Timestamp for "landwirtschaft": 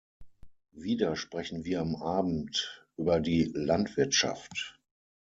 3.53-4.79